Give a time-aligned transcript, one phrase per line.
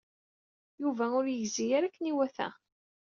[0.81, 2.49] Yuba ur yegzi ara akken iwata.